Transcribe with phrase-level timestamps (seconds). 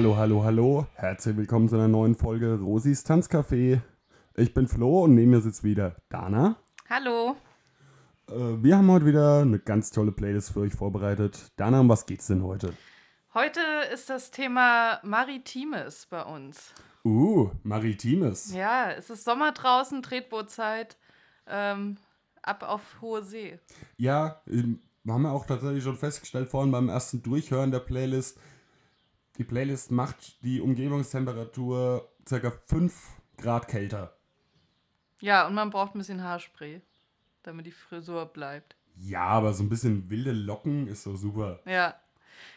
[0.00, 0.86] Hallo, hallo, hallo.
[0.94, 3.82] Herzlich willkommen zu einer neuen Folge Rosis Tanzcafé.
[4.34, 6.56] Ich bin Flo und neben mir sitzt wieder Dana.
[6.88, 7.36] Hallo.
[8.26, 8.32] Äh,
[8.62, 11.52] wir haben heute wieder eine ganz tolle Playlist für euch vorbereitet.
[11.56, 12.72] Dana, um was geht's denn heute?
[13.34, 13.60] Heute
[13.92, 16.72] ist das Thema Maritimes bei uns.
[17.04, 18.54] Uh, Maritimes.
[18.54, 20.96] Ja, es ist Sommer draußen, Tretbootzeit.
[21.46, 21.98] Ähm,
[22.40, 23.58] ab auf hohe See.
[23.98, 28.38] Ja, ähm, wir haben ja auch tatsächlich schon festgestellt vorhin beim ersten Durchhören der Playlist,
[29.38, 32.52] die Playlist macht die Umgebungstemperatur ca.
[32.66, 32.94] 5
[33.38, 34.16] Grad kälter.
[35.20, 36.80] Ja, und man braucht ein bisschen Haarspray,
[37.42, 38.76] damit die Frisur bleibt.
[38.96, 41.60] Ja, aber so ein bisschen wilde Locken ist so super.
[41.64, 41.94] Ja.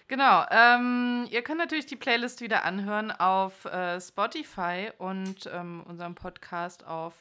[0.07, 0.45] Genau.
[0.51, 6.85] Ähm, ihr könnt natürlich die Playlist wieder anhören auf äh, Spotify und ähm, unserem Podcast
[6.85, 7.13] auf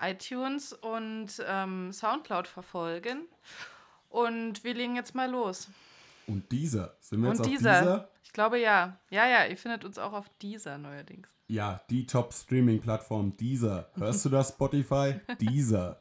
[0.00, 3.26] iTunes und ähm, Soundcloud verfolgen.
[4.08, 5.68] Und wir legen jetzt mal los.
[6.30, 6.96] Und dieser.
[7.00, 7.72] Sind wir und jetzt dieser.
[7.72, 8.08] auf dieser?
[8.22, 8.98] Ich glaube ja.
[9.10, 11.28] Ja, ja, ihr findet uns auch auf dieser neuerdings.
[11.48, 13.90] Ja, die Top-Streaming-Plattform dieser.
[13.96, 15.14] Hörst du das, Spotify?
[15.40, 16.00] dieser.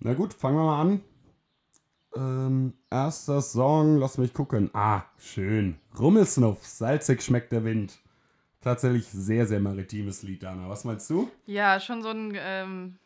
[0.00, 1.00] Na gut, fangen wir mal an.
[2.14, 4.68] Ähm, erster Song, lass mich gucken.
[4.74, 5.78] Ah, schön.
[5.98, 7.98] Rummelsnuff, salzig schmeckt der Wind.
[8.60, 10.68] Tatsächlich sehr, sehr maritimes Lied, Dana.
[10.68, 11.30] Was meinst du?
[11.46, 12.98] Ja, schon so ein, ähm,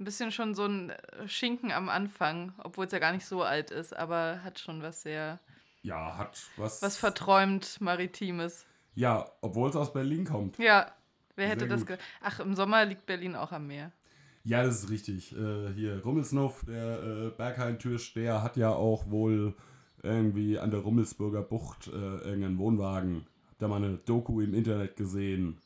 [0.00, 0.92] ein bisschen schon so ein
[1.26, 5.02] Schinken am Anfang, obwohl es ja gar nicht so alt ist, aber hat schon was
[5.02, 5.38] sehr,
[5.82, 6.82] Ja, hat was.
[6.82, 8.66] was verträumt Maritimes.
[8.94, 10.58] Ja, obwohl es aus Berlin kommt.
[10.58, 10.90] Ja,
[11.36, 11.88] wer hätte Sehr das gut.
[11.88, 13.92] ge Ach, im Sommer liegt Berlin auch am Meer.
[14.44, 15.32] Ja, das ist richtig.
[15.36, 19.54] Äh, hier, Rummelsnuff, der äh, Berghain-Türsteher, hat ja auch wohl
[20.02, 23.26] irgendwie an der Rummelsburger Bucht äh, irgendeinen Wohnwagen.
[23.50, 25.58] Hab da mal eine Doku im Internet gesehen.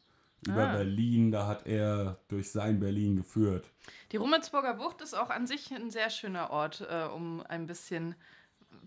[0.46, 0.72] Über Ah.
[0.76, 3.70] Berlin, da hat er durch sein Berlin geführt.
[4.12, 8.14] Die Rummelsburger Bucht ist auch an sich ein sehr schöner Ort, äh, um ein bisschen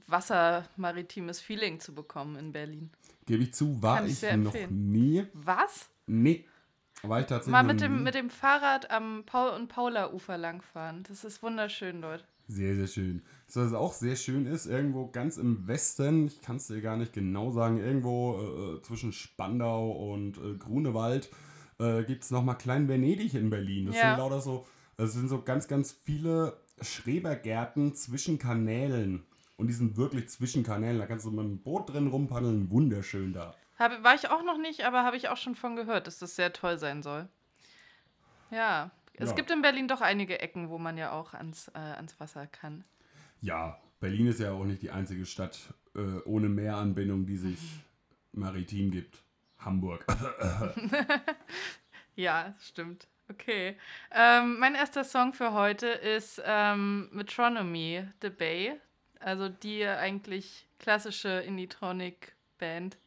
[0.07, 2.89] wassermaritimes Feeling zu bekommen in Berlin.
[3.25, 5.25] Gebe ich zu, war Kann ich ich, noch nie.
[5.33, 5.89] Was?
[6.07, 6.45] Nee.
[7.03, 11.03] War ich tatsächlich Mal noch mit dem, mit dem Fahrrad am Paul- und Paula-Ufer langfahren.
[11.07, 12.25] Das ist wunderschön dort.
[12.47, 13.21] Sehr, sehr schön.
[13.47, 16.97] So, Was auch sehr schön ist, irgendwo ganz im Westen, ich kann es dir gar
[16.97, 21.29] nicht genau sagen, irgendwo äh, äh, zwischen Spandau und äh, Grunewald
[21.79, 23.87] äh, gibt es nochmal Klein Venedig in Berlin.
[23.87, 24.09] Das Ja.
[24.09, 24.67] sind lauter so,
[24.97, 29.25] das sind so ganz, ganz viele Schrebergärten zwischen Kanälen.
[29.57, 30.99] Und die sind wirklich zwischen Kanälen.
[30.99, 32.69] Da kannst du mit dem Boot drin rumpaddeln.
[32.69, 33.55] Wunderschön da.
[33.77, 36.35] Habe, war ich auch noch nicht, aber habe ich auch schon von gehört, dass das
[36.35, 37.27] sehr toll sein soll.
[38.51, 38.91] Ja.
[39.13, 39.35] Es Ja.
[39.35, 42.85] gibt in Berlin doch einige Ecken, wo man ja auch ans, äh, ans Wasser kann.
[43.41, 47.59] Ja, Berlin ist ja auch nicht die einzige Stadt äh, ohne Meeranbindung, die sich
[48.31, 49.23] maritim gibt.
[49.59, 50.05] Hamburg.
[52.19, 53.07] Ja, stimmt.
[53.29, 53.77] Okay.
[54.11, 58.73] Ähm, mein erster Song für heute ist ähm, Metronomy, The Bay.
[59.21, 62.97] Also die eigentlich klassische Indie-Tronic-Band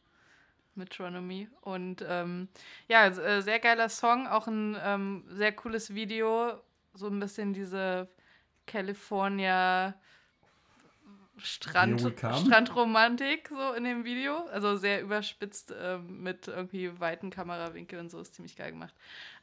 [0.77, 1.47] Metronomy.
[1.61, 2.49] Und ähm,
[2.89, 6.55] ja, äh, sehr geiler Song, auch ein ähm, sehr cooles Video.
[6.95, 8.09] So ein bisschen diese
[8.67, 9.93] California
[11.38, 12.00] Strand.
[12.00, 14.47] Strandromantik so in dem Video.
[14.53, 18.20] Also sehr überspitzt ähm, mit irgendwie weiten Kamerawinkeln und so.
[18.20, 18.94] Ist ziemlich geil gemacht.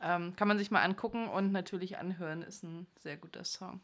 [0.01, 2.41] Ähm, kann man sich mal angucken und natürlich anhören.
[2.41, 3.81] Ist ein sehr guter Song.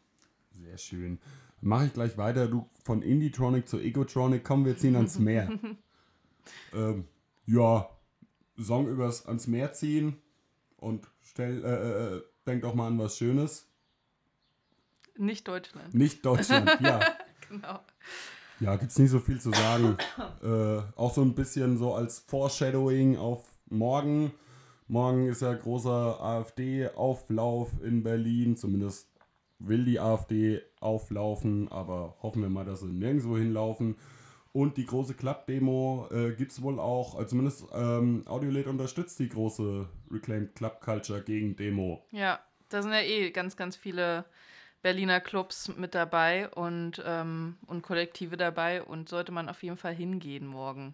[0.51, 1.19] Sehr schön.
[1.61, 2.47] Mache ich gleich weiter.
[2.47, 4.43] Du von Indietronic zu Egotronic.
[4.43, 5.49] Kommen wir ziehen ans Meer.
[6.73, 7.07] ähm,
[7.45, 7.89] ja,
[8.57, 10.21] Song übers ans Meer ziehen
[10.77, 13.67] und stell, äh, äh, äh, denk doch mal an was Schönes.
[15.17, 15.93] Nicht Deutschland.
[15.93, 16.99] Nicht Deutschland, ja.
[17.49, 17.79] Genau.
[18.59, 19.97] Ja, gibt's nicht so viel zu sagen.
[20.43, 24.31] äh, auch so ein bisschen so als Foreshadowing auf morgen.
[24.87, 28.55] Morgen ist ja großer AfD-Auflauf in Berlin.
[28.55, 29.09] Zumindest
[29.59, 33.97] will die AfD auflaufen, aber hoffen wir mal, dass sie nirgendwo hinlaufen.
[34.53, 39.27] Und die große Club-Demo äh, gibt es wohl auch, also zumindest ähm, Audiolate unterstützt die
[39.27, 42.05] große Reclaimed Club Culture gegen Demo.
[42.11, 42.39] Ja,
[42.69, 44.23] da sind ja eh ganz, ganz viele
[44.85, 49.95] Berliner Clubs mit dabei und, ähm, und Kollektive dabei und sollte man auf jeden Fall
[49.95, 50.93] hingehen morgen.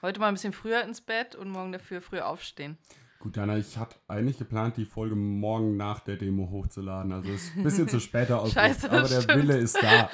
[0.00, 2.78] Heute mal ein bisschen früher ins Bett und morgen dafür früh aufstehen.
[3.18, 7.10] Gut, Jana, ich hatte eigentlich geplant, die Folge morgen nach der Demo hochzuladen.
[7.10, 9.42] Also ist ein bisschen zu später aus, Scheiße, aber der stimmt.
[9.42, 10.08] Wille ist da.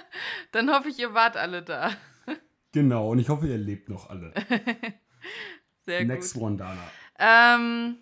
[0.52, 1.90] Dann hoffe ich, ihr wart alle da.
[2.72, 4.34] Genau, und ich hoffe, ihr lebt noch alle.
[5.86, 6.42] Sehr Next gut.
[6.42, 6.82] one, Dana.
[7.18, 7.96] Ähm,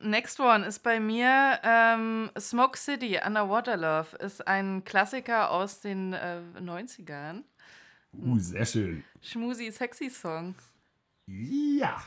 [0.00, 4.16] next one ist bei mir ähm, Smoke City, Underwater Love.
[4.18, 7.42] Ist ein Klassiker aus den äh, 90ern.
[8.12, 9.04] Uh, sehr schön.
[9.22, 10.54] Schmusi, sexy Song.
[11.26, 12.02] Ja.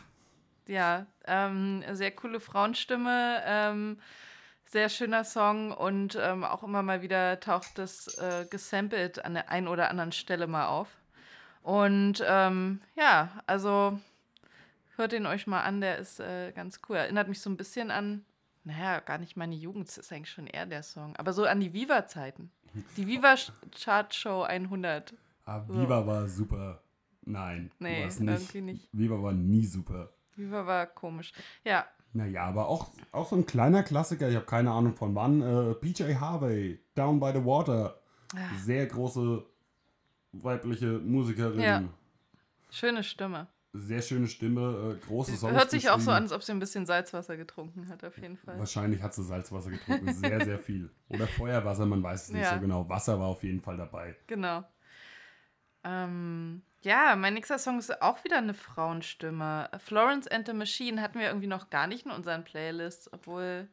[0.68, 4.00] Ja, ähm, sehr coole Frauenstimme, ähm,
[4.66, 9.50] sehr schöner Song und ähm, auch immer mal wieder taucht das äh, gesampelt an der
[9.50, 10.88] einen oder anderen Stelle mal auf.
[11.62, 14.00] Und ähm, ja, also
[14.98, 16.98] hört ihn euch mal an, der ist äh, ganz cool.
[16.98, 18.24] Erinnert mich so ein bisschen an,
[18.64, 21.60] naja, gar nicht meine Jugend, das ist eigentlich schon eher der Song, aber so an
[21.60, 22.52] die Viva-Zeiten.
[22.98, 25.14] Die Viva-Chart-Show 100.
[25.46, 25.74] Ah, So.
[25.74, 26.82] Viva war super.
[27.24, 28.20] Nein, Nee, nicht.
[28.22, 28.90] irgendwie nicht.
[28.94, 30.10] Viva war nie super.
[30.36, 31.34] Viva war komisch.
[31.64, 35.42] Ja, Naja, aber auch, auch so ein kleiner Klassiker, ich habe keine Ahnung von wann.
[35.42, 38.00] Äh, PJ Harvey, Down by the Water.
[38.36, 38.58] Ah.
[38.58, 39.46] Sehr große
[40.34, 41.60] weibliche Musikerin.
[41.60, 41.84] Ja.
[42.70, 43.48] schöne Stimme.
[43.74, 45.54] Sehr schöne Stimme, äh, große Songs.
[45.54, 48.36] Hört sich auch so an, als ob sie ein bisschen Salzwasser getrunken hat, auf jeden
[48.36, 48.60] Fall.
[48.60, 50.90] Wahrscheinlich hat sie Salzwasser getrunken, sehr, sehr viel.
[51.08, 52.56] Oder Feuerwasser, man weiß es nicht Ja.
[52.56, 52.90] so genau.
[52.90, 54.16] Wasser war auf jeden Fall dabei.
[54.28, 54.66] Genau.
[55.86, 59.70] Ähm, ja, mein nächster Song ist auch wieder eine Frauenstimme.
[59.80, 63.68] Florence and the Machine hatten wir irgendwie noch gar nicht in unseren Playlists, obwohl.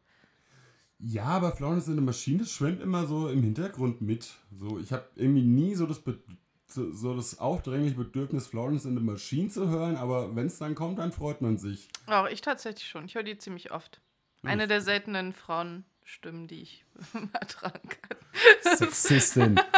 [1.01, 4.37] Ja, aber Florence in the Machine, das schwimmt immer so im Hintergrund mit.
[4.57, 6.19] So, ich habe irgendwie nie so das, Be
[6.71, 10.75] so, so das aufdringliche Bedürfnis, Florence in the Machine zu hören, aber wenn es dann
[10.75, 11.89] kommt, dann freut man sich.
[12.07, 13.05] Auch ich tatsächlich schon.
[13.07, 14.01] Ich höre die ziemlich oft.
[14.43, 16.85] Eine der seltenen Frauenstimmen, die ich
[17.33, 18.77] ertragen kann.
[18.77, 19.61] Sexistin.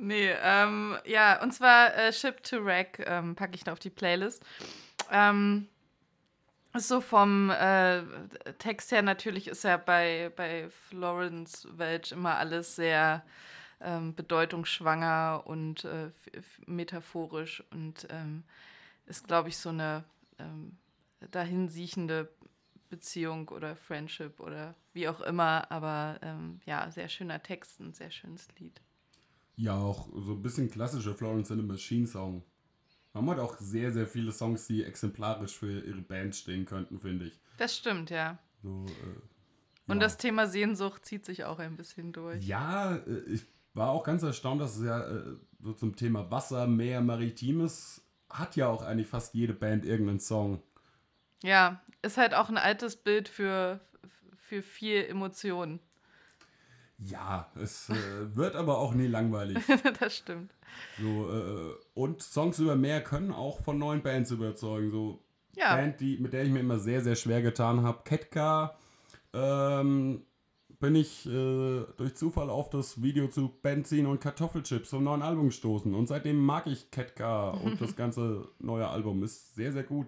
[0.00, 3.90] Nee, ähm, ja, und zwar äh, Ship to Wreck ähm, packe ich da auf die
[3.90, 4.44] Playlist.
[5.10, 5.66] Ähm,
[6.72, 8.02] ist so vom äh,
[8.58, 13.24] Text her natürlich ist ja bei, bei Florence Welch immer alles sehr
[13.80, 16.10] ähm, bedeutungsschwanger und äh,
[16.66, 18.44] metaphorisch und ähm,
[19.06, 20.04] ist, glaube ich, so eine
[20.38, 20.76] ähm,
[21.30, 22.28] dahinsiechende
[22.90, 28.10] Beziehung oder Friendship oder wie auch immer, aber ähm, ja, sehr schöner Text, ein sehr
[28.10, 28.80] schönes Lied.
[29.56, 32.42] ja, auch so ein bisschen klassischer Florence in the Machine Song.
[33.12, 37.26] Man hat auch sehr, sehr viele Songs, die exemplarisch für ihre Band stehen könnten, finde
[37.26, 37.40] ich.
[37.56, 38.38] Das stimmt, ja.
[38.62, 40.02] So, äh, Und ja.
[40.02, 42.44] das Thema Sehnsucht zieht sich auch ein bisschen durch.
[42.46, 46.66] Ja, äh, ich war auch ganz erstaunt, dass es ja äh, so zum Thema Wasser,
[46.66, 50.62] Meer, Maritimes hat ja auch eigentlich fast jede Band irgendeinen Song.
[51.42, 53.80] Ja, ist halt auch ein altes Bild für,
[54.36, 55.80] für viel Emotionen.
[56.98, 59.58] Ja, es äh, wird aber auch nie langweilig.
[60.00, 60.52] das stimmt.
[61.00, 64.90] So, äh, und Songs über Meer können auch von neuen Bands überzeugen.
[64.90, 65.22] So
[65.54, 68.02] Ja, Band, die, mit der ich mir immer sehr, sehr schwer getan habe.
[68.04, 68.76] Ketka,
[69.32, 70.24] ähm,
[70.80, 75.46] bin ich äh, durch Zufall auf das Video zu Benzin und Kartoffelchips vom neuen Album
[75.46, 75.94] gestoßen.
[75.94, 80.06] Und seitdem mag ich Ketka und das ganze neue Album ist sehr, sehr gut.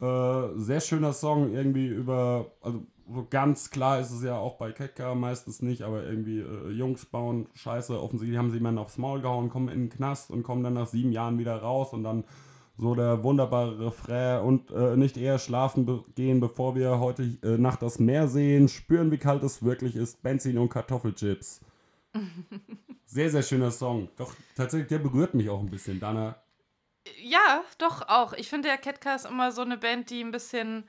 [0.00, 4.72] Äh, sehr schöner Song, irgendwie über, also so ganz klar ist es ja auch bei
[4.72, 9.20] Ketka meistens nicht, aber irgendwie äh, Jungs bauen Scheiße, offensichtlich haben sie jemanden aufs Maul
[9.20, 12.24] gehauen, kommen in den Knast und kommen dann nach sieben Jahren wieder raus und dann
[12.82, 17.56] so der wunderbare Refrain und äh, nicht eher schlafen be gehen, bevor wir heute äh,
[17.56, 21.60] Nacht das Meer sehen, spüren, wie kalt es wirklich ist, Benzin und Kartoffelchips.
[23.06, 24.08] sehr, sehr schöner Song.
[24.16, 26.00] Doch tatsächlich, der berührt mich auch ein bisschen.
[26.00, 26.36] Dana,
[27.18, 28.32] ja, doch auch.
[28.32, 30.88] Ich finde, der Catcar ist immer so eine Band, die ein bisschen,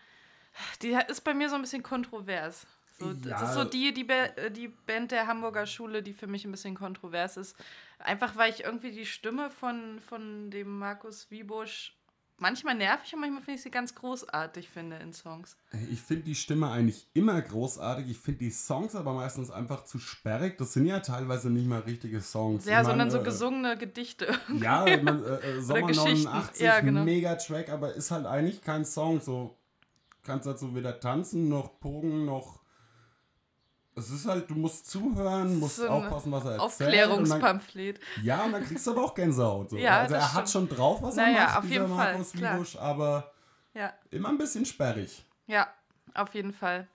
[0.81, 2.67] die ist bei mir so ein bisschen kontrovers.
[2.99, 3.47] So, Das Ja.
[3.47, 6.75] ist so die, die, äh, die Band der Hamburger Schule, die für mich ein bisschen
[6.75, 7.55] kontrovers ist.
[7.99, 11.97] Einfach weil ich irgendwie die Stimme von, von dem Markus Wiebusch
[12.37, 15.55] manchmal nervig und manchmal finde ich sie ganz großartig finde in Songs.
[15.89, 18.09] ich finde die Stimme eigentlich immer großartig.
[18.09, 20.57] Ich finde die Songs aber meistens einfach zu sperrig.
[20.57, 22.65] Das sind ja teilweise nicht mal richtige Songs.
[22.65, 24.37] Ja, Ich sondern mein, so äh, gesungene Gedichte.
[24.59, 26.25] Ja, man, äh, äh, Sommer Geschichten.
[26.31, 27.03] 89, Ja, genau.
[27.03, 29.21] mega Track, aber ist halt eigentlich kein Song.
[29.21, 29.57] So
[30.23, 32.62] kannst dazu weder tanzen, noch pogen, noch.
[33.95, 36.61] Es ist halt, du musst zuhören, musst so aufpassen, was er erzählt.
[36.61, 37.99] Aufklärungspamphlet.
[37.99, 39.69] Und dann, ja, und dann kriegst du aber auch Gänsehaut.
[39.69, 39.77] So.
[39.77, 42.33] Ja, also er das hat schon drauf, was er Naja, macht, auf jeden Fall, Markus.
[42.35, 43.31] Wiebusch, aber
[43.73, 43.93] Ja.
[44.09, 45.23] immer ein bisschen sperrig.
[45.45, 45.67] Ja,
[46.15, 46.87] auf jeden Fall.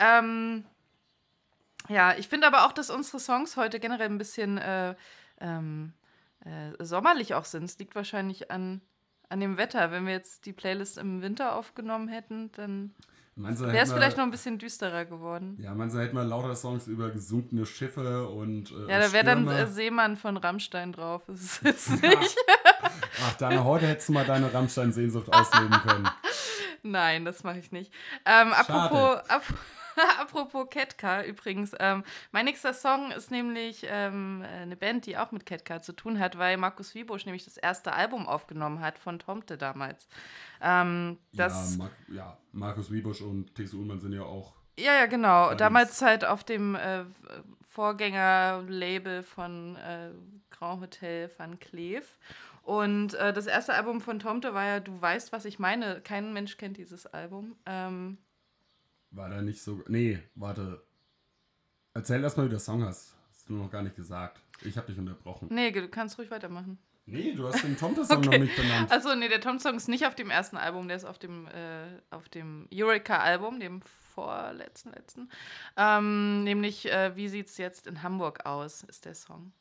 [0.00, 0.64] Ähm,
[1.88, 4.94] ja, ich finde aber auch, dass unsere Songs heute generell ein bisschen äh,
[5.40, 5.92] ähm,
[6.44, 7.64] äh, sommerlich auch sind.
[7.64, 8.80] Es liegt wahrscheinlich an,
[9.28, 9.90] an dem Wetter.
[9.90, 12.94] Wenn wir jetzt die Playlist im Winter aufgenommen hätten, dann
[13.36, 15.56] wäre es hätten vielleicht noch ein bisschen düsterer geworden.
[15.60, 18.70] Ja, meinst du, hätten wir lauter Songs über gesunkene Schiffe und.
[18.70, 21.22] Äh, Ja, da wäre dann äh, Seemann von Rammstein drauf.
[21.26, 22.36] Das ist jetzt nicht.
[23.24, 26.08] Ach, Dana, heute hättest du mal deine Rammstein-Sehnsucht ausleben können.
[26.82, 27.92] Nein, das mache ich nicht.
[28.24, 29.42] Ähm, apropos, ap
[30.20, 35.46] apropos Ketka übrigens, ähm, mein nächster Song ist nämlich ähm, eine Band, die auch mit
[35.46, 39.56] Ketka zu tun hat, weil Markus Wiebusch nämlich das erste Album aufgenommen hat von Tomte
[39.56, 40.08] damals.
[40.60, 43.74] Ähm, das, ja, Mar ja, Markus Wiebusch und T.S.
[43.74, 44.54] Ullmann sind ja auch.
[44.78, 45.54] ja, ja, genau.
[45.54, 47.04] Damals halt auf dem äh,
[47.68, 50.10] Vorgängerlabel von äh,
[50.50, 52.18] Grand Hotel Van Cleef.
[52.62, 56.00] Und äh, das erste Album von Tomte war ja Du weißt, was ich meine.
[56.02, 57.56] Kein Mensch kennt dieses Album.
[57.66, 58.18] Ähm,
[59.10, 59.82] War da nicht so.
[59.88, 60.82] Nee, warte.
[61.94, 63.16] Erzähl erst mal, wie der Song hast.
[63.32, 64.40] Hast du noch gar nicht gesagt.
[64.62, 65.48] Ich hab dich unterbrochen.
[65.50, 66.78] Nee, du kannst ruhig weitermachen.
[67.06, 68.38] Nee, du hast den Tomte-Song Okay.
[68.38, 68.92] noch nicht benannt.
[68.92, 71.86] Achso, nee, der Tom-Song ist nicht auf dem ersten Album, der ist auf dem, äh,
[72.10, 73.82] auf dem Eureka-Album, dem
[74.14, 75.28] vorletzten, letzten.
[75.76, 79.52] Ähm, nämlich, äh, wie sieht's jetzt in Hamburg aus, ist der Song.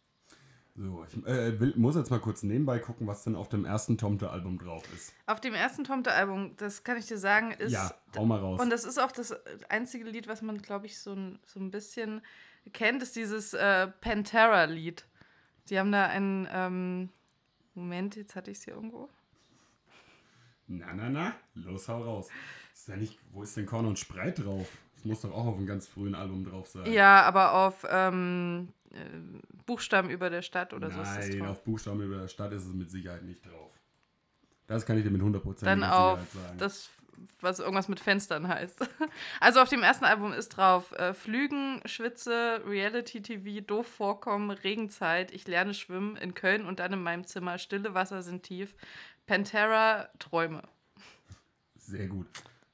[0.81, 3.97] So, ich äh, will, muss jetzt mal kurz nebenbei gucken, was denn auf dem ersten
[3.97, 5.13] Tomte-Album drauf ist.
[5.25, 7.73] Auf dem ersten Tomte-Album, das kann ich dir sagen, ist.
[7.73, 8.61] ja, hau mal raus.
[8.61, 9.35] Und das ist auch das
[9.67, 12.21] einzige Lied, was man, glaube ich, so ein, so ein bisschen
[12.71, 15.05] kennt, ist dieses äh, Pantera-Lied.
[15.67, 16.47] Die haben da einen.
[16.49, 17.09] Ähm,
[17.75, 19.09] Moment, jetzt hatte ich es hier irgendwo.
[20.67, 22.29] Na, na, na, los, hau raus.
[22.73, 24.69] Ist ja nicht, wo ist denn Korn und Spreit drauf?
[24.95, 26.91] Das muss doch auch auf einem ganz frühen Album drauf sein.
[26.91, 28.78] Ja, aber auf ähm, äh,
[29.65, 31.47] Buchstaben über der Stadt oder so ist das drauf.
[31.49, 33.71] auf Buchstaben über der Stadt ist es mit Sicherheit nicht drauf.
[34.67, 36.57] Das kann ich dir mit 100% Dann Sicherheit auf sagen.
[36.57, 36.89] das,
[37.41, 38.79] was irgendwas mit Fenstern heißt.
[39.39, 45.31] Also auf dem ersten Album ist drauf äh, Flügen, Schwitze, Reality TV, doof vorkommen, Regenzeit,
[45.31, 48.75] ich lerne schwimmen in Köln und dann in meinem Zimmer, stille Wasser sind tief,
[49.25, 50.63] Pantera, Träume.
[51.75, 52.27] Sehr gut.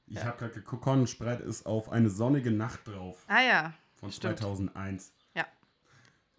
[0.06, 3.24] Ich habe gerade geguckt, Spreit ist auf eine sonnige Nacht drauf.
[3.28, 4.38] Ah ja, Von Stimmt.
[4.38, 5.12] 2001.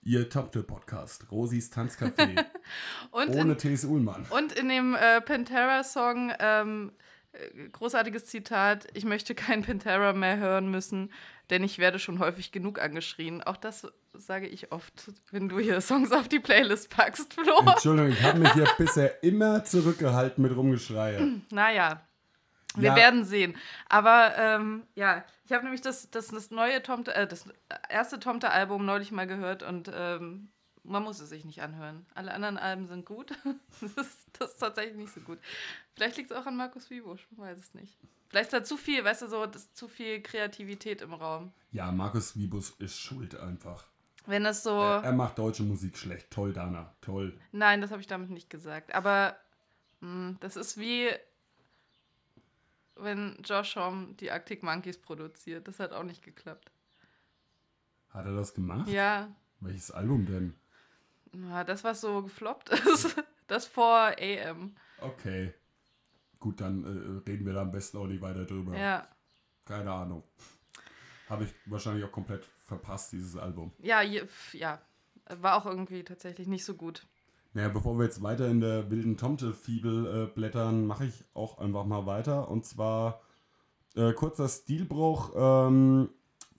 [0.07, 2.45] Ihr Top-Podcast, Rosis Tanzcafé.
[3.11, 3.83] Und ohne in, T.S.
[3.83, 4.25] Uhlmann.
[4.29, 6.93] und in dem äh, Pantera-Song, ähm,
[7.33, 11.11] äh, großartiges Zitat, ich möchte kein Pantera mehr hören müssen,
[11.49, 13.43] denn ich werde schon häufig genug angeschrien.
[13.43, 17.59] Auch das sage ich oft, wenn du hier Songs auf die Playlist packst, Flo.
[17.65, 21.41] Entschuldigung, ich habe mich hier bisher immer zurückgehalten mit Rumgeschreie.
[21.51, 22.06] Naja,
[22.77, 22.95] wir Ja.
[22.95, 23.55] werden sehen.
[23.89, 27.45] Aber ähm, ja, ich habe nämlich das, das, das neue Tomte, äh, das
[27.89, 30.49] erste Tomte-Album neulich mal gehört und ähm,
[30.83, 32.05] man muss es sich nicht anhören.
[32.15, 33.31] Alle anderen Alben sind gut.
[33.81, 35.39] das, ist, das ist tatsächlich nicht so gut.
[35.95, 37.97] Vielleicht liegt es auch an Markus Wiebusch, man weiß es nicht.
[38.29, 41.51] Vielleicht ist da zu viel, weißt du, so das, zu viel Kreativität im Raum.
[41.71, 43.85] Ja, Markus Wiebus ist schuld einfach.
[44.25, 44.71] Wenn es so.
[44.71, 46.29] Er, er macht deutsche Musik schlecht.
[46.29, 46.93] Toll, Dana.
[46.99, 47.39] Toll.
[47.53, 48.93] Nein, das habe ich damit nicht gesagt.
[48.93, 49.37] Aber
[50.01, 51.09] mh, das ist wie
[52.99, 55.67] wenn Josh Homme die Arctic Monkeys produziert.
[55.67, 56.71] Das hat auch nicht geklappt.
[58.09, 58.87] Hat er das gemacht?
[58.89, 60.53] Ja, Welches Album denn?
[61.33, 63.15] na, das, was so gefloppt ist,
[63.47, 64.75] das vor AM.
[65.01, 65.53] Okay.
[66.39, 68.77] Gut, dann äh, reden wir da am besten auch nicht weiter drüber.
[68.77, 69.07] Ja,
[69.65, 70.23] Keine Ahnung.
[71.29, 73.73] Habe ich wahrscheinlich auch komplett verpasst, dieses Album.
[73.79, 74.81] ja, ja.
[75.29, 77.05] War auch irgendwie tatsächlich nicht so gut.
[77.57, 81.85] Naja, bevor wir jetzt weiter in der wilden Tomte-Fibel äh, blättern, mache ich auch einfach
[81.85, 82.49] mal weiter.
[82.49, 83.19] Und zwar
[83.95, 86.07] äh, kurzer Stilbruch ähm,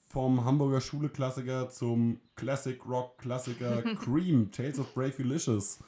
[0.07, 5.79] vom Hamburger Schule-Klassiker zum Classic-Rock-Klassiker Cream, Tales of Brave Ulysses.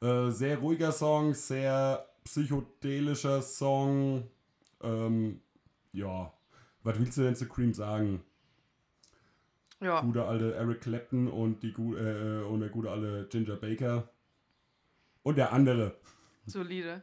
[0.00, 4.22] Äh, sehr ruhiger Song, sehr psychedelischer Song.
[4.82, 5.42] Ähm,
[5.92, 6.32] ja,
[6.84, 8.22] was willst du denn zu Cream sagen?
[9.82, 14.08] Ja, gute alte Eric Clapton und, die, gu- äh, und der gute alte Ginger Baker.
[15.22, 15.96] Und der andere.
[16.46, 17.02] solide.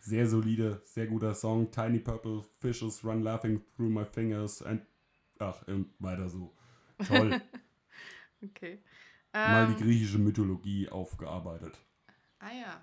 [0.00, 1.70] Sehr solide, sehr guter Song.
[1.70, 4.62] Tiny Purple Fishes Run Laughing Through My Fingers.
[4.62, 4.82] And,
[5.38, 6.54] ach, und weiter so.
[7.06, 7.40] Toll.
[8.42, 8.82] Okay.
[9.34, 11.76] Mal Ähm, die griechische Mythologie aufgearbeitet.
[12.38, 12.80] Ah ja.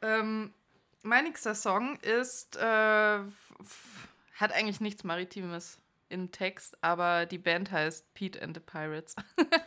[0.00, 0.54] Ähm,
[1.02, 5.78] mein nächster Song ist, äh, hat eigentlich nichts Maritimes
[6.08, 9.16] im Text, aber die Band heißt Pete and the Pirates.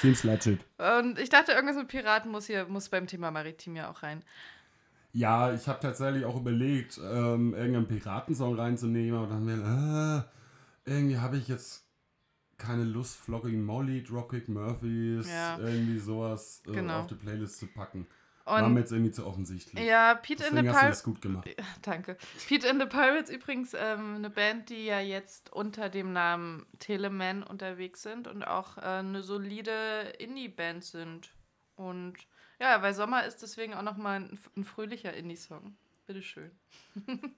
[0.00, 0.60] Seems legit.
[0.78, 4.22] Und ich dachte, irgendwas mit Piraten muss hier, muss beim Thema Maritim ja auch rein.
[5.12, 10.24] Ja, ich habe tatsächlich auch überlegt, ähm, irgendeinen Piratensong reinzunehmen, aber dann mir,
[10.86, 11.84] äh, irgendwie habe ich jetzt
[12.58, 15.58] keine Lust, Flogging Molly, Dropkick Murphys, Ja.
[15.58, 17.00] irgendwie sowas äh, Genau.
[17.00, 18.06] auf die Playlist zu packen.
[18.50, 19.84] War mir Und jetzt irgendwie zu offensichtlich.
[19.84, 21.04] ja, Pete and the Deswegen hast du Pirates.
[21.04, 21.48] gut gemacht.
[21.82, 22.16] Danke.
[22.48, 27.42] Pete and the Pirates übrigens ähm, eine Band, die ja jetzt unter dem Namen Teleman
[27.42, 31.30] unterwegs sind und auch äh, eine solide Indie-Band sind.
[31.76, 32.14] Und
[32.60, 35.76] ja, weil Sommer ist deswegen auch nochmal ein, ein fröhlicher Indie-Song.
[36.06, 36.50] Bitteschön.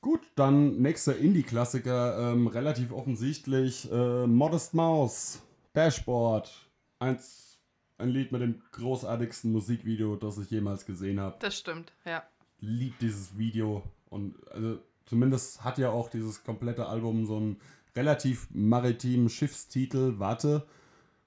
[0.00, 3.90] Gut, dann nächster Indie-Klassiker, ähm, relativ offensichtlich.
[3.90, 5.42] Äh, Modest Mouse,
[5.72, 6.50] Dashboard.
[6.98, 7.53] Eins,
[7.98, 11.36] ein Lied mit dem großartigsten Musikvideo, das ich jemals gesehen habe.
[11.40, 12.22] Das stimmt, ja.
[12.60, 13.82] Liebt dieses Video.
[14.10, 17.60] Und also, zumindest hat ja auch dieses komplette Album so einen
[17.94, 20.18] relativ maritimen Schiffstitel.
[20.18, 20.66] Warte.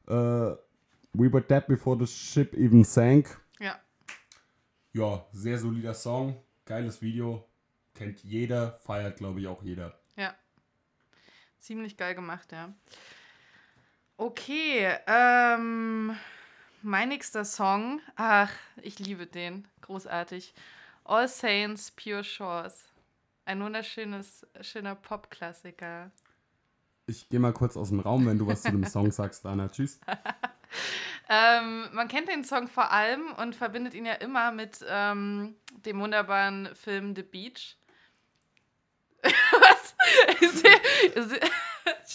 [0.07, 0.55] Äh,
[1.13, 3.39] We were dead before the ship even sank.
[3.59, 3.79] Ja,
[4.93, 6.39] Ja, sehr solider Song.
[6.65, 7.47] Geiles Video.
[7.95, 9.97] Kennt jeder, feiert, glaube ich, auch jeder.
[10.15, 10.35] ja.
[11.59, 12.71] Ziemlich geil gemacht, ja.
[14.15, 16.15] Okay, ähm,
[16.81, 20.53] mein nächster Song, ach, ich liebe den, großartig.
[21.03, 22.85] All Saints, Pure Shores.
[23.45, 26.11] Ein wunderschönes, schöner Pop-Klassiker.
[27.05, 29.69] Ich gehe mal kurz aus dem Raum, wenn du was zu dem Song sagst, Dana.
[29.69, 30.01] Tschüss.
[31.29, 35.55] ähm, man kennt den Song vor allem und verbindet ihn ja immer mit ähm,
[35.85, 37.77] dem wunderbaren Film The Beach.
[39.23, 39.95] Was?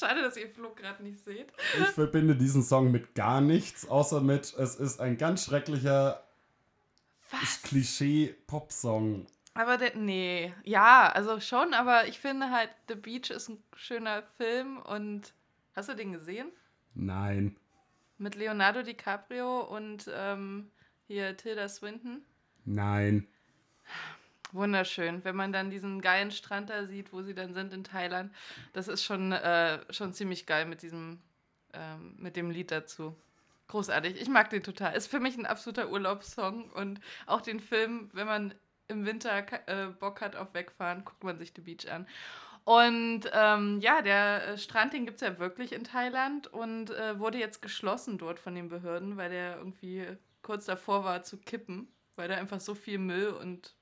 [0.02, 1.52] Schade, dass ihr Flo gerade nicht seht.
[1.80, 6.22] Ich verbinde diesen Song mit gar nichts, außer mit, es ist ein ganz schrecklicher
[7.64, 9.26] Klischee-Pop-Song.
[9.54, 14.22] Aber der, nee, ja, also schon, aber ich finde halt, The Beach ist ein schöner
[14.36, 15.34] Film und
[15.74, 16.50] hast du den gesehen?
[16.94, 17.56] Nein.
[18.18, 20.70] Mit Leonardo DiCaprio und ähm,
[21.06, 22.22] hier Tilda Swinton?
[22.64, 23.28] Nein.
[24.52, 28.32] Wunderschön, wenn man dann diesen geilen Strand da sieht, wo sie dann sind in Thailand.
[28.72, 31.20] Das ist schon, äh, schon ziemlich geil mit diesem,
[31.72, 33.16] ähm, mit dem Lied dazu.
[33.68, 34.20] Großartig.
[34.20, 34.94] Ich mag den total.
[34.94, 38.54] Ist für mich ein absoluter Urlaubssong und auch den Film, wenn man
[38.88, 42.06] im Winter äh, Bock hat auf Wegfahren, guckt man sich The Beach an.
[42.64, 47.18] Und ähm, ja, der äh, Strand, den gibt es ja wirklich in Thailand und äh,
[47.18, 50.06] wurde jetzt geschlossen dort von den Behörden, weil der irgendwie
[50.42, 53.74] kurz davor war zu kippen, weil da einfach so viel Müll und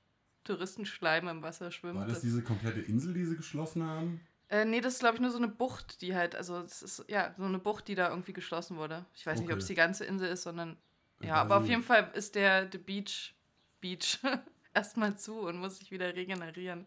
[0.43, 1.99] Touristenschleim im Wasser schwimmt.
[1.99, 4.21] War das, das diese komplette Insel, die sie geschlossen haben?
[4.49, 7.05] Äh, nee, das ist, glaube ich, nur so eine Bucht, die halt, also es ist
[7.07, 9.05] ja so eine Bucht, die da irgendwie geschlossen wurde.
[9.13, 9.45] Ich weiß okay.
[9.45, 10.77] nicht, ob es die ganze Insel ist, sondern
[11.21, 13.33] ja, aber auf jeden Fall ist der The Beach
[13.79, 14.19] Beach
[14.73, 16.85] erstmal zu und muss sich wieder regenerieren.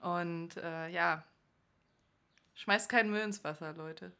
[0.00, 1.24] Und äh, ja,
[2.54, 4.12] schmeißt keinen Müll ins Wasser, Leute.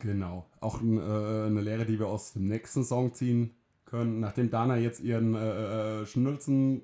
[0.00, 0.46] Genau.
[0.60, 4.20] Auch äh, eine Lehre, die wir aus dem nächsten Song ziehen können.
[4.20, 6.82] Nachdem Dana jetzt ihren äh, äh Schnulzen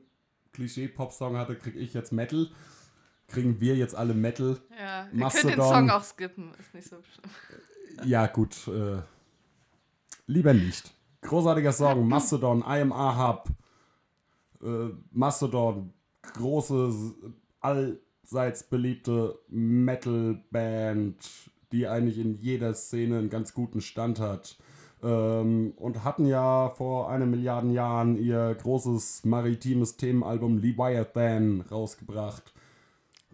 [0.55, 2.49] Klischee-Pop-Song hatte, kriege ich jetzt Metal.
[3.27, 4.59] Kriegen wir jetzt alle Metal.
[4.79, 5.51] Ja, ihr Mastodon.
[5.51, 7.31] könnt den Song auch skippen, ist nicht so schlimm.
[8.09, 8.69] Ja, gut.
[8.69, 9.03] Äh,
[10.27, 10.93] lieber nicht.
[11.23, 13.49] Großartiger Song, Mastodon, I am Ahab.
[14.63, 15.93] Äh, Mastodon,
[16.35, 17.15] große,
[17.61, 21.17] allseits beliebte Metal-Band,
[21.73, 24.59] die eigentlich in jeder Szene einen ganz guten Stand hat.
[25.05, 32.55] Ähm, und hatten ja vor einer Milliarden Jahren ihr großes maritimes Themenalbum Leviathan rausgebracht.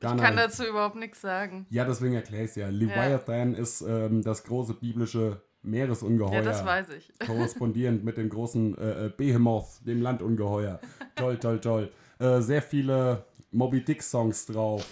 [0.01, 1.67] Ghana, ich kann dazu überhaupt nichts sagen.
[1.71, 2.69] Ja, deswegen erkläre ich es ja.
[2.69, 3.61] Leviathan ja.
[3.61, 6.33] ist ähm, das große biblische Meeresungeheuer.
[6.33, 7.13] Ja, das weiß ich.
[7.25, 10.81] Korrespondierend mit dem großen äh, äh Behemoth, dem Landungeheuer.
[11.15, 11.93] toll, toll, toll.
[12.19, 14.87] Äh, sehr viele Moby Dick Songs drauf.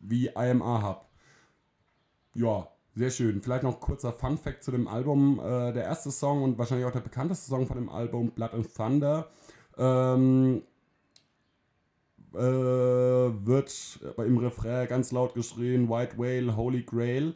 [0.00, 1.10] Wie I Am Ahab.
[2.34, 3.42] Ja, sehr schön.
[3.42, 5.38] Vielleicht noch kurzer Fun Fact zu dem Album.
[5.38, 8.74] Äh, der erste Song und wahrscheinlich auch der bekannteste Song von dem Album, Blood and
[8.74, 9.28] Thunder,
[9.76, 10.62] ähm,
[12.32, 17.34] äh, wird im Refrain ganz laut geschrien: White Whale, Holy Grail.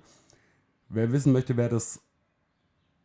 [0.89, 2.01] Wer wissen möchte, wer das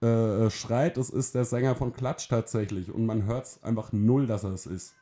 [0.02, 2.90] äh, schreit, das ist der Sänger von Klatsch tatsächlich.
[2.90, 4.96] Und man hört es einfach null, dass er es ist.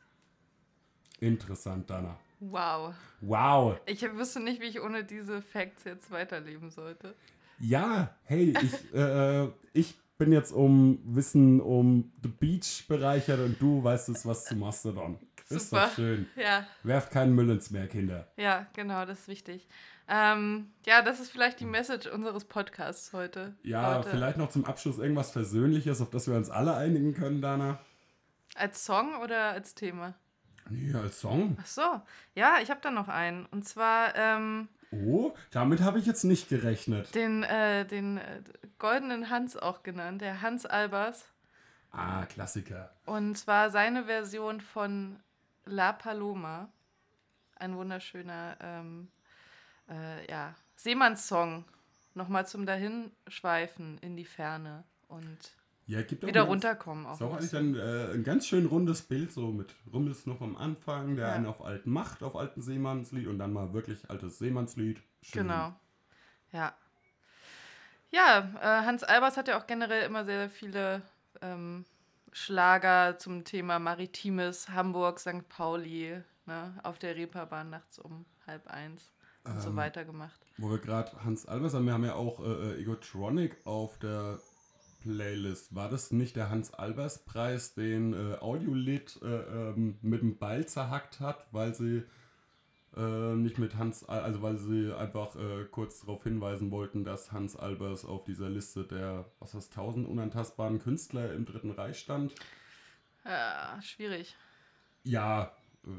[1.20, 2.18] Interessant, Dana.
[2.40, 2.94] Wow.
[3.20, 3.76] Wow.
[3.86, 7.14] Ich wüsste nicht, wie ich ohne diese Facts jetzt weiterleben sollte.
[7.58, 13.82] Ja, hey, ich, äh, ich bin jetzt um Wissen um The Beach bereichert und du
[13.82, 15.18] weißt jetzt was zu Mastodon.
[15.46, 15.56] Super.
[15.56, 16.26] Ist doch schön.
[16.36, 16.66] Ja.
[16.82, 18.28] Werft keinen Müll ins Meer, Kinder.
[18.36, 19.68] Ja, genau, das ist wichtig.
[20.08, 23.54] Ähm, ja, das ist vielleicht die Message unseres Podcasts heute.
[23.62, 24.10] Ja, heute.
[24.10, 27.78] vielleicht noch zum Abschluss irgendwas Versöhnliches, auf das wir uns alle einigen können, Dana.
[28.54, 30.14] Als Song oder als Thema?
[30.70, 31.56] Nee, als Song.
[31.60, 32.00] Ach so.
[32.34, 33.46] Ja, ich habe da noch einen.
[33.46, 34.68] Und zwar ähm,
[35.06, 37.14] Oh, damit habe ich jetzt nicht gerechnet.
[37.14, 38.42] Den, äh, den äh,
[38.78, 41.26] goldenen Hans auch genannt, der Hans Albers.
[41.90, 42.90] Ah, Klassiker.
[43.06, 45.20] Und zwar seine Version von
[45.64, 46.68] La Paloma.
[47.56, 49.08] Ein wunderschöner ähm,
[49.88, 51.64] äh, ja, Seemannssong.
[52.14, 54.84] Nochmal zum Dahinschweifen in die Ferne.
[55.08, 55.38] Und
[55.86, 57.06] ja, gibt wieder runterkommen.
[57.06, 60.40] Auch ist auch eigentlich ein, äh, ein ganz schön rundes Bild, so mit Rummels noch
[60.40, 61.32] am Anfang, der ja.
[61.34, 65.02] einen auf alten macht, auf alten Seemannslied und dann mal wirklich altes Seemannslied.
[65.22, 65.42] Schön.
[65.42, 65.74] Genau.
[66.52, 66.74] Ja.
[68.10, 71.02] Ja, äh, Hans Albers hat ja auch generell immer sehr viele
[71.42, 71.84] ähm,
[72.32, 75.48] Schlager zum Thema Maritimes, Hamburg, St.
[75.48, 79.12] Pauli, ne, auf der Reeperbahn nachts um halb eins
[79.44, 80.40] und ähm, so weiter gemacht.
[80.56, 84.38] Wo wir gerade Hans Albers haben, wir haben ja auch äh, äh Egotronic auf der
[85.04, 85.74] Playlist.
[85.74, 91.46] War das nicht der Hans-Albers-Preis, den äh, Audiolith äh, ähm, mit dem Ball zerhackt hat,
[91.52, 92.04] weil sie
[92.96, 97.54] äh, nicht mit Hans, also weil sie einfach äh, kurz darauf hinweisen wollten, dass Hans
[97.54, 102.34] Albers auf dieser Liste der, was heißt, 1000 unantastbaren Künstler im Dritten Reich stand?
[103.26, 104.34] Ja, schwierig.
[105.02, 105.90] Ja, äh,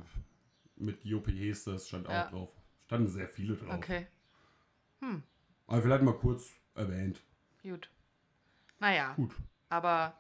[0.78, 2.26] mit Jopi Hestes stand ja.
[2.26, 2.50] auch drauf.
[2.86, 3.76] Standen sehr viele drauf.
[3.76, 4.08] Okay.
[5.00, 5.22] Hm.
[5.68, 7.22] Aber vielleicht mal kurz erwähnt.
[7.62, 7.90] Gut.
[8.80, 9.14] Naja.
[9.16, 9.32] Gut.
[9.70, 10.14] Aber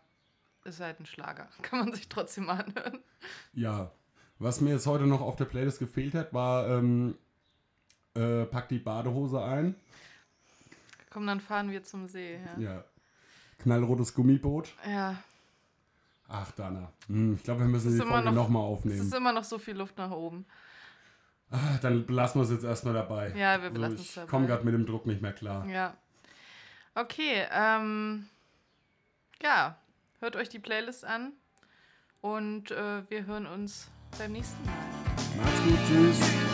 [0.64, 1.48] ist halt ein Schlager.
[1.62, 3.00] Kann man sich trotzdem anhören.
[3.54, 3.92] Ja.
[4.40, 7.18] Was mir jetzt heute noch auf der Playlist gefehlt hat, war ähm,
[8.16, 9.76] äh, Pack die Badehose ein.
[11.10, 12.40] Komm, dann fahren wir zum See.
[12.58, 12.62] Ja.
[12.62, 12.84] ja.
[13.60, 14.74] Knallrotes Gummiboot.
[14.86, 15.16] Ja.
[16.28, 16.92] Ach, Dana.
[17.08, 19.00] Hm, ich glaube, wir müssen die Folge nochmal noch aufnehmen.
[19.00, 20.46] Es ist immer noch so viel Luft nach oben.
[21.52, 23.32] Ach, dann belassen wir es jetzt erstmal dabei.
[23.38, 24.26] Ja, wir belassen also, es dabei.
[24.26, 25.66] Ich komme gerade mit dem Druck nicht mehr klar.
[25.68, 25.96] Ja.
[26.96, 28.28] Okay, ähm,
[29.42, 29.78] ja,
[30.20, 31.34] hört euch die Playlist an
[32.22, 34.74] und äh, wir hören uns beim nächsten Mal.
[35.38, 36.45] Macht's gut, tschüss.